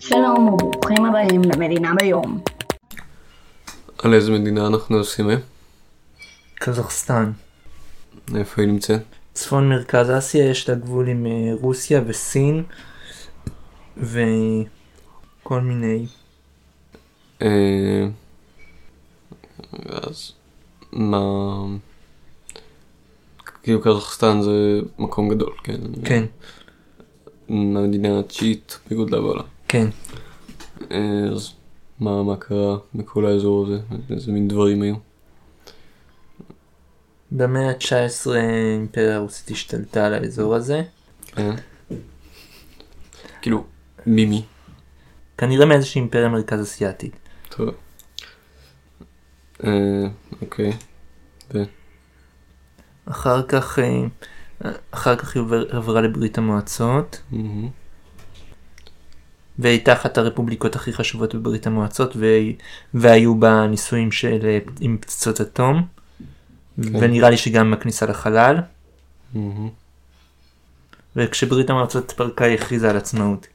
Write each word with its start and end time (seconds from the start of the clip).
שלום 0.00 0.48
וברוכים 0.48 1.04
הבאים 1.04 1.42
למדינה 1.42 1.94
ביום. 2.00 2.40
על 3.98 4.14
איזה 4.14 4.32
מדינה 4.32 4.66
אנחנו 4.66 4.96
עושים 4.96 5.28
היום? 5.28 5.40
קזחסטן. 6.54 7.32
איפה 8.34 8.62
היא 8.62 8.68
נמצאת? 8.70 9.02
צפון 9.32 9.68
מרכז 9.68 10.10
אסיה 10.18 10.50
יש 10.50 10.68
לה 10.68 10.74
גבול 10.74 11.08
עם 11.08 11.26
אה, 11.26 11.52
רוסיה 11.60 12.02
וסין 12.06 12.62
וכל 13.96 15.60
מיני. 15.60 16.06
אה, 17.42 18.06
אז 19.86 20.32
מה... 20.92 21.30
כאילו 23.62 23.80
קזחסטן 23.80 24.42
זה 24.42 24.80
מקום 24.98 25.28
גדול, 25.28 25.52
כן? 25.64 25.80
כן, 26.04 26.24
המדינה 27.48 28.18
התשיעית 28.20 28.78
בגודלה 28.90 29.20
בעולם. 29.20 29.44
כן. 29.72 29.88
אה, 30.90 31.28
אז 31.32 31.52
מה, 32.00 32.22
מה 32.22 32.36
קרה 32.36 32.76
בכל 32.94 33.26
האזור 33.26 33.66
הזה? 33.66 33.80
איזה 34.10 34.32
מין 34.32 34.48
דברים 34.48 34.82
היו? 34.82 34.94
במאה 37.32 37.70
ה-19 37.70 38.30
האימפריה 38.30 39.16
הרוסית 39.16 39.50
השתלטה 39.50 40.06
על 40.06 40.14
האזור 40.14 40.54
הזה. 40.54 40.82
כן? 41.26 41.50
כאילו, 43.42 43.64
מימי. 44.06 44.44
כנראה 45.38 45.66
מאיזושהי 45.66 46.00
אימפריה 46.00 46.28
מרכז 46.28 46.62
אסיאתית. 46.62 47.16
טוב. 47.48 47.68
אה, 49.64 50.06
אוקיי. 50.42 50.72
אחר 53.04 53.42
כך, 53.42 53.78
אה, 53.78 54.70
אחר 54.90 55.16
כך 55.16 55.36
היא 55.36 55.42
עברה 55.70 56.00
לברית 56.00 56.38
המועצות 56.38 57.22
והייתה 59.60 59.92
אחת 59.92 60.18
הרפובליקות 60.18 60.76
הכי 60.76 60.92
חשובות 60.92 61.34
בברית 61.34 61.66
המועצות 61.66 62.16
והי- 62.16 62.56
והיו 62.94 63.34
בה 63.40 63.66
ניסויים 63.66 64.12
של 64.12 64.38
אה, 64.44 64.58
עם 64.80 64.96
פצצות 65.00 65.40
אטום. 65.40 65.86
ונראה 66.78 67.30
לי 67.30 67.36
שגם 67.36 67.72
הכניסה 67.72 68.06
לחלל 68.06 68.56
מהמם. 69.34 69.68
וכשברית 71.16 71.70
המועצות 71.70 72.04
התפרקה 72.10 72.44
היא 72.44 72.54
הכריזה 72.54 72.90
על 72.90 72.96
עצמאות. 72.96 73.46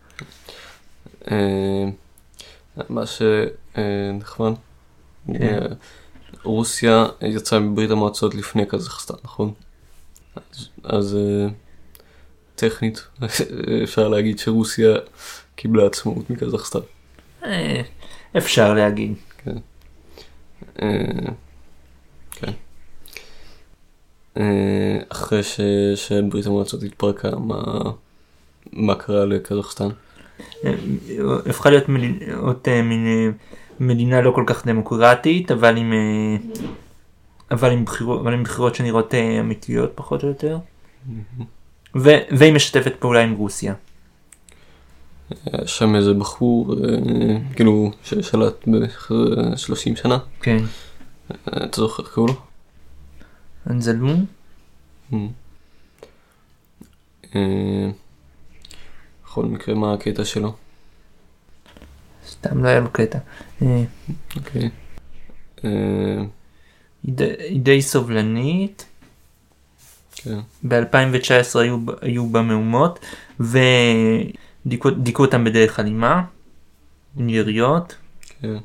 אה, 1.31 1.85
מה 2.89 3.03
שנחמד, 3.05 4.51
כן. 5.33 5.59
רוסיה 6.43 7.05
יצאה 7.21 7.59
מברית 7.59 7.91
המועצות 7.91 8.35
לפני 8.35 8.65
קזחסטן, 8.65 9.13
נכון? 9.23 9.53
אז- 10.35 10.67
אז 10.83 11.15
אה, 11.15 11.47
טכנית 12.55 13.07
אפשר 13.83 14.07
להגיד 14.07 14.39
שרוסיה 14.39 14.95
קיבלה 15.55 15.85
עצמאות 15.85 16.29
מקזחסטן. 16.29 16.79
אה, 17.45 17.81
אפשר 18.37 18.73
להגיד. 18.73 19.13
אה, 20.81 20.89
כן. 22.31 22.51
אה, 24.37 24.97
אחרי 25.09 25.43
ש- 25.43 25.59
שברית 25.95 26.45
המועצות 26.45 26.83
התפרקה, 26.83 27.29
מה- 27.35 27.91
מה 28.73 28.95
קרה 28.95 29.25
לקזחסטן? 29.25 29.87
הפכה 31.45 31.69
להיות 31.69 31.89
אה, 32.67 32.81
מין 32.81 33.31
מדינה 33.79 34.21
לא 34.21 34.31
כל 34.31 34.43
כך 34.47 34.67
דמוקרטית 34.67 35.51
אבל 35.51 35.77
עם 35.77 35.93
אבל 37.51 37.71
עם 37.71 37.85
בחירות 37.85 38.21
אבל 38.21 38.33
עם 38.33 38.43
בחירות 38.43 38.75
שנראות 38.75 39.13
אמיתיות 39.39 39.91
פחות 39.95 40.23
או 40.23 40.27
יותר. 40.27 40.57
ו, 41.95 42.09
והיא 42.37 42.53
משתפת 42.53 42.93
פעולה 42.99 43.23
עם 43.23 43.33
רוסיה. 43.33 43.73
היה 45.45 45.67
שם 45.67 45.95
איזה 45.95 46.13
בחור, 46.13 46.73
אה, 46.73 46.79
כאילו, 47.55 47.91
ששלט 48.03 48.67
אה, 49.51 49.57
30 49.57 49.95
שנה, 49.95 50.17
כן. 50.41 50.57
אה, 51.31 51.35
אתה 51.65 51.81
זוכר 51.81 52.03
איך 52.03 52.13
קראו 52.13 52.27
לו? 52.27 52.33
אנזלון? 53.69 54.25
Mm. 55.11 55.15
אה, 57.35 57.89
בכל 59.25 59.45
מקרה, 59.45 59.75
מה 59.75 59.93
הקטע 59.93 60.25
שלו? 60.25 60.53
סתם 62.29 62.63
לא 62.63 62.67
היה 62.69 62.79
לו 62.79 62.89
קטע. 62.91 63.19
אוקיי. 64.35 64.69
היא 67.03 67.13
די- 67.61 67.81
סובלנית. 67.81 68.85
כן. 70.15 70.39
ב-2019 70.67 71.59
היו, 71.59 71.77
בה 72.29 72.41
מהומות 72.41 72.99
ודיכאו 73.39 74.44
דיכאו 74.65 75.25
אותם 75.25 75.43
בדרך 75.43 75.79
אלימה. 75.79 76.23
עם 77.17 77.29
יריות 77.29 77.95
כן. 78.41 78.57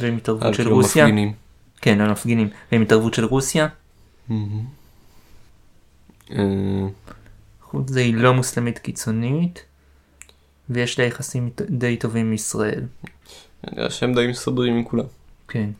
ועם 0.00 0.16
התערבות 0.16 0.42
על 0.42 0.52
של 0.52 0.62
כאילו 0.62 0.76
רוסיה. 0.76 1.04
מפגינים. 1.04 1.32
כן, 1.80 2.00
על 2.00 2.10
מפגינים. 2.10 2.48
ועם 2.72 2.82
התערבות 2.82 3.14
של 3.14 3.24
רוסיה. 3.24 3.68
מהמם. 4.28 4.64
אה, 6.30 6.86
חוץ 7.62 7.90
זה 7.90 8.00
היא 8.00 8.14
לא 8.14 8.34
מוסלמית 8.34 8.78
קיצונית. 8.78 9.64
ויש 10.70 10.98
לה 10.98 11.04
יחסים 11.04 11.50
די 11.70 11.96
טובים 11.96 12.26
עם 12.26 12.32
ישראל. 12.32 12.82
נראה 13.72 13.90
שהם 13.90 14.14
די 14.14 14.26
מסתדרים 14.26 14.76
עם 14.76 14.84
כולם. 14.84 15.04
כן. 15.48 15.70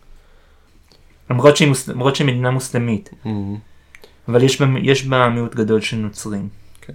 למרות 1.31 1.57
שהיא, 1.57 1.69
מוס... 1.69 1.89
למרות 1.89 2.17
שהיא 2.17 2.27
מדינה 2.27 2.51
מוסלמית. 2.51 3.11
מהמם. 3.25 3.57
אבל 4.29 4.43
יש 4.43 4.61
בה, 4.61 4.67
יש 4.83 5.05
בה 5.05 5.29
מיעוט 5.29 5.55
גדול 5.55 5.81
של 5.81 5.97
נוצרים. 5.97 6.49
אה, 6.89 6.95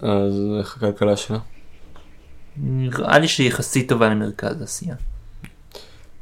אז 0.00 0.34
איך 0.58 0.76
הכלכלה 0.76 1.16
שלה? 1.16 1.38
נראה 2.56 3.18
לי 3.18 3.28
שהיא 3.28 3.48
יחסית 3.48 3.88
טובה 3.88 4.08
למרכז 4.08 4.64
אסיה. 4.64 4.94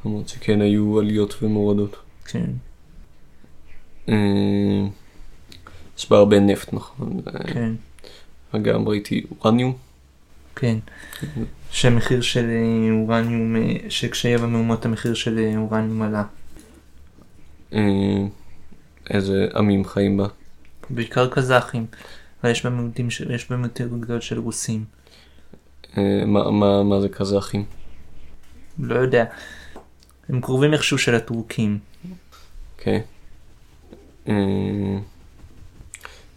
למרות 0.04 0.28
שכן 0.28 0.60
היו 0.60 0.98
עליות 0.98 1.42
ומורדות. 1.42 1.96
כן. 2.24 2.50
אה, 4.08 4.14
יש 5.98 6.10
בה 6.10 6.16
הרבה 6.16 6.40
נפט, 6.40 6.72
נכון? 6.72 7.20
אה, 7.26 7.52
כן. 7.52 7.72
וגם 8.54 8.88
ראיתי 8.88 9.26
אורניום. 9.40 9.76
כן. 10.56 10.78
שהמחיר 11.70 12.20
של 12.20 12.44
אה, 12.50 12.92
אורניום, 12.92 13.56
אה, 13.56 13.76
שכשיהיה 13.88 14.38
במהומות 14.38 14.84
המחיר 14.84 15.14
של 15.14 15.38
אה, 15.38 15.56
אורניום 15.56 16.02
עלה. 16.02 16.24
אה, 17.72 17.80
איזה 19.10 19.46
עמים 19.54 19.84
חיים 19.84 20.16
בה. 20.16 20.26
בעיקר 20.90 21.28
קזחים. 21.28 21.86
אבל 22.42 22.50
יש 22.50 22.64
בה 22.64 22.70
מיעוטים, 22.70 23.08
יש 23.34 23.50
בה 23.50 23.56
מיעוט 23.56 23.80
גדול 23.80 24.20
של 24.20 24.38
רוסים. 24.38 24.84
אה, 25.98 26.22
מה- 26.26 26.50
מה 26.50 26.82
מה 26.82 27.00
זה 27.00 27.08
קזחים? 27.08 27.64
לא 28.78 28.94
יודע. 28.94 29.24
הם 30.28 30.40
קרובים 30.40 30.72
איכשהו 30.72 30.98
של 30.98 31.14
הטורקים. 31.14 31.78
אוקיי. 32.78 33.02
אה, 34.28 34.34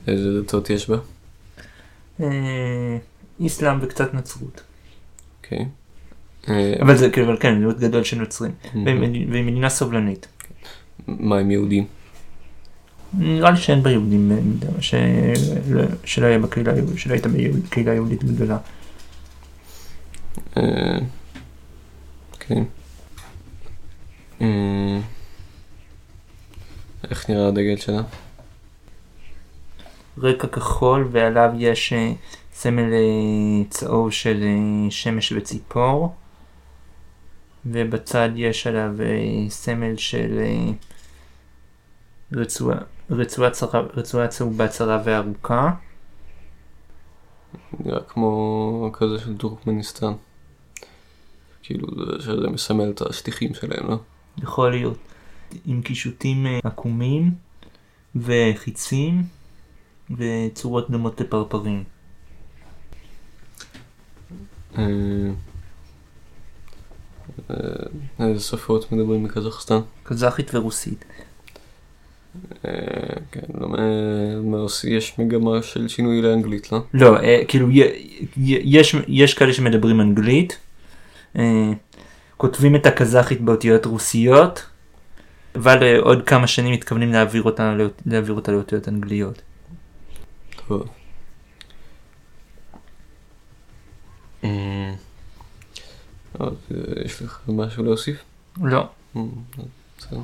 איזה 0.07 0.41
דתות 0.41 0.69
יש 0.69 0.89
בה? 0.89 0.97
אה, 2.21 2.97
איסלאם 3.39 3.77
וקצת 3.81 4.13
נצרות. 4.13 4.61
אוקיי. 5.43 5.65
אבל 6.81 6.97
זה 6.97 7.09
כאילו, 7.09 7.39
כן, 7.39 7.55
מיעוט 7.59 7.77
גדול 7.77 8.03
של 8.03 8.17
נוצרים. 8.17 8.51
והיא 8.85 9.27
והיא 9.31 9.43
מדינה 9.43 9.69
סובלנית. 9.69 10.27
מה 11.07 11.37
עם 11.39 11.51
יהודים? 11.51 11.85
נראה 13.13 13.51
לי 13.51 13.57
שאין 13.57 13.83
בה 13.83 13.91
יהודים 13.91 14.29
במידה, 14.29 14.81
ש- 14.81 14.93
לא- 15.69 15.83
שלא 16.05 16.25
היה 16.25 16.39
בקהילה 16.39 16.71
שלא 16.97 17.13
הייתה 17.13 17.29
בקהילה 17.29 17.93
יהודית 17.93 18.23
גדולה. 18.23 18.57
אה, 20.57 20.97
אוקיי. 22.33 22.63
אה, 24.41 24.99
איך 27.09 27.29
נראה 27.29 27.47
הדגל 27.47 27.77
שלה? 27.77 28.01
רקע 30.17 30.47
כחול 30.47 31.07
ועליו 31.11 31.51
יש 31.57 31.93
אה, 31.93 32.11
סמל 32.53 32.91
צהוב 33.69 34.11
של 34.11 34.43
שמש 34.89 35.31
וציפור. 35.31 36.15
ובצד 37.65 38.29
יש 38.35 38.67
עליו 38.67 38.91
סמל 39.49 39.97
של 39.97 40.39
רצועה, 42.33 42.77
רצועה, 43.11 44.27
צהובה 44.29 44.67
צרה 44.67 45.01
וארוכה. 45.05 45.71
נראה 47.79 47.99
כמו 48.03 48.89
כזה 48.93 49.19
של 49.19 49.37
טורקמניסטן. 49.37 50.13
כאילו 51.63 51.87
זה- 51.97 52.23
שזה 52.23 52.47
מסמל 52.47 52.89
את 52.89 53.01
השטיחים 53.01 53.53
שלהם, 53.53 53.87
לא? 53.89 53.97
יכול 54.37 54.69
להיות. 54.71 54.97
עם 55.65 55.81
קישוטים 55.81 56.45
אה, 56.47 56.59
עקומים 56.63 57.31
וחיצים 58.15 59.23
וצורות 60.17 60.89
דומות 60.91 61.21
לפרפרים. 61.21 61.83
אה, 64.77 64.83
אה, 67.49 67.55
איזה 68.19 68.39
שפות 68.43 68.91
מדברים 68.91 69.23
בקזחסטן? 69.23 69.79
קזחית 70.03 70.55
ורוסית. 70.55 71.05
אה, 72.65 72.71
כן, 73.31 73.41
לא 73.53 73.67
יש 74.83 75.19
מגמה 75.19 75.63
של 75.63 75.87
שינוי 75.87 76.21
לאנגלית, 76.21 76.71
לא? 76.71 76.79
לא, 76.93 77.17
אה, 77.17 77.41
כאילו 77.47 77.67
יש, 78.37 78.95
יש 79.07 79.33
כאלה 79.33 79.53
שמדברים 79.53 80.01
אנגלית, 80.01 80.57
אה, 81.37 81.71
כותבים 82.37 82.75
את 82.75 82.85
הקזחית 82.85 83.41
באותיות 83.41 83.85
רוסיות, 83.85 84.65
אבל 85.55 85.97
עוד 85.97 86.23
כמה 86.27 86.47
שנים 86.47 86.73
מתכוונים 86.73 87.11
להעביר 87.11 87.43
אותה, 87.43 87.73
לאות- 87.75 88.01
להעביר 88.05 88.33
אותה 88.33 88.51
לאותיות 88.51 88.87
אנגליות. 88.87 89.41
טוב. 90.67 90.87
יש 97.05 97.21
לך 97.21 97.39
משהו 97.47 97.83
להוסיף? 97.83 98.23
לא. 98.63 98.87
בסדר. 99.97 100.19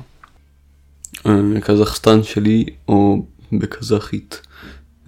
אה, 1.26 1.60
קזחסטן 1.60 2.22
שלי 2.22 2.64
או 2.88 3.26
בקזחית 3.52 4.40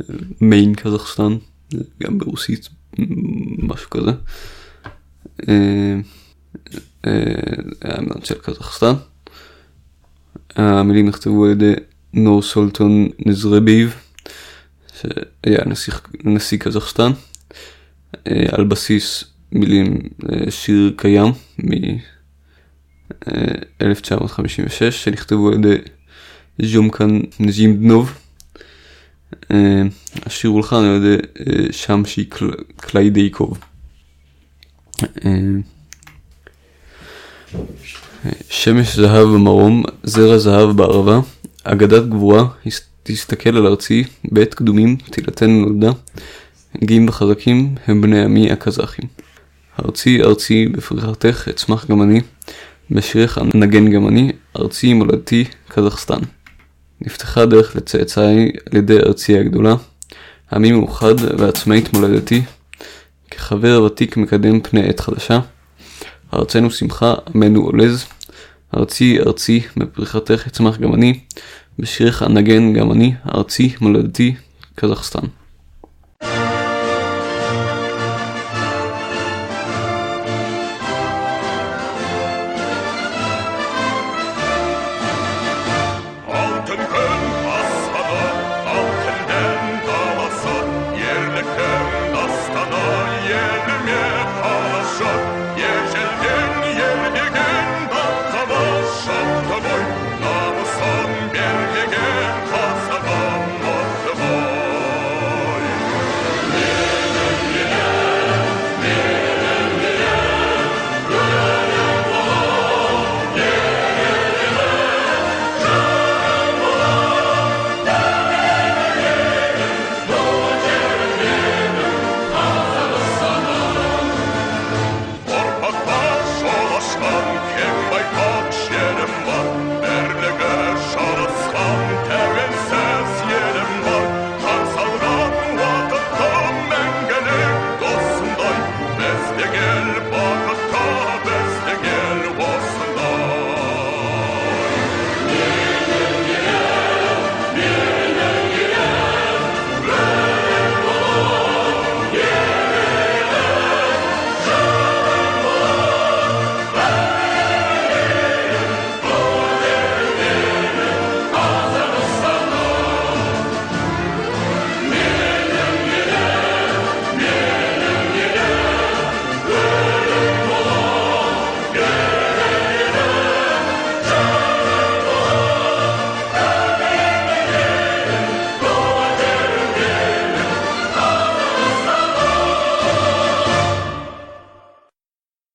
אה, 0.00 0.14
מיין 0.40 0.74
קזחסטן 0.74 1.32
אה, 1.74 1.78
גם 2.02 2.18
ברוסית 2.18 2.68
אה, 2.98 3.04
משהו 3.58 3.90
כזה. 3.90 4.10
אה, 5.48 6.00
אה, 7.06 7.12
ההמנון 7.82 8.24
של 8.24 8.34
קזחסטן. 8.34 8.92
המילים 10.56 11.08
נכתבו 11.08 11.44
על 11.44 11.50
ידי 11.50 11.72
נור 12.12 12.42
סולטון 12.42 13.08
נזרביב 13.26 13.94
שהיה 15.00 15.64
נשיא, 16.24 16.58
קזחסטן 16.58 17.10
אה, 18.26 18.46
על 18.52 18.64
בסיס 18.64 19.24
מילים 19.52 19.98
אה, 20.32 20.50
שיר 20.50 20.94
קיים 20.96 21.32
מ-1956 23.26 24.90
שנכתבו 24.90 25.48
על 25.48 25.54
ידי 25.54 25.76
ז'ומקן 26.62 27.20
נזימדנוב. 27.40 28.12
אה, 29.50 29.82
השיר 30.26 30.50
הולחן 30.50 30.84
על 30.84 30.96
ידי 30.96 31.16
אה, 31.40 31.72
שמשי 31.72 32.24
קל- 32.24 32.50
קליידייקוב. 32.76 33.58
אה, 35.24 35.30
שמש 38.50 38.96
זהב 38.96 39.26
במרום, 39.28 39.82
זרע 40.02 40.38
זהב 40.38 40.76
בערבה, 40.76 41.20
אגדת 41.64 42.06
גבורה, 42.08 42.44
תסתכל 43.02 43.56
על 43.56 43.66
ארצי, 43.66 44.04
בית 44.32 44.54
קדומים, 44.54 44.96
תהילתנו 44.96 45.66
נולדה, 45.66 45.90
גאים 46.84 47.08
וחזקים 47.08 47.74
הם 47.86 48.00
בני 48.00 48.24
עמי 48.24 48.52
הקזחים. 48.52 49.04
ארצי 49.84 50.22
ארצי 50.22 50.66
בפריחתך 50.68 51.48
אצמח 51.50 51.86
גם 51.90 52.02
אני, 52.02 52.20
בשירך 52.90 53.38
אנגן 53.38 53.90
גם 53.90 54.08
אני, 54.08 54.32
ארצי 54.56 54.94
מולדתי 54.94 55.44
קזחסטן. 55.68 56.20
נפתחה 57.00 57.46
דרך 57.46 57.76
לצאצאי 57.76 58.52
על 58.70 58.76
ידי 58.78 58.98
ארצי 58.98 59.38
הגדולה, 59.38 59.74
עמי 60.52 60.72
מאוחד 60.72 61.14
ועצמאית 61.38 61.92
מולדתי, 61.92 62.42
כחבר 63.30 63.82
ותיק 63.86 64.16
מקדם 64.16 64.60
פני 64.60 64.88
עת 64.88 65.00
חדשה, 65.00 65.40
ארצנו 66.34 66.70
שמחה, 66.70 67.14
עמנו 67.34 67.60
עולז, 67.60 68.04
ארצי 68.76 69.18
ארצי 69.26 69.60
בפריחתך 69.76 70.46
אצמח 70.46 70.78
גם 70.78 70.94
אני, 70.94 71.20
בשירך 71.78 72.22
אנגן 72.22 72.72
גם 72.72 72.92
אני, 72.92 73.14
ארצי 73.34 73.74
מולדתי 73.80 74.34
קזחסטן. 74.74 75.26